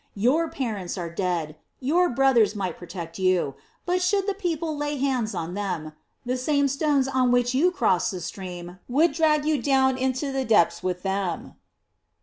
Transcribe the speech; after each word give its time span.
Your 0.15 0.49
parents 0.49 0.97
are 0.97 1.11
dead, 1.13 1.57
your 1.79 2.09
brothers 2.09 2.55
might 2.55 2.75
protect 2.75 3.19
you, 3.19 3.53
but 3.85 4.01
should 4.01 4.25
the 4.27 4.33
people 4.33 4.75
lay 4.75 4.97
hands 4.97 5.35
on 5.35 5.53
them, 5.53 5.93
the 6.25 6.37
same 6.37 6.67
stones 6.67 7.07
on 7.07 7.31
which 7.31 7.53
you 7.53 7.69
cross 7.69 8.09
the 8.09 8.19
stream 8.19 8.79
would 8.89 9.11
drag 9.13 9.45
you 9.45 9.61
down 9.61 9.99
into 9.99 10.31
the 10.31 10.43
depths 10.43 10.81
with 10.81 11.03
them." 11.03 11.53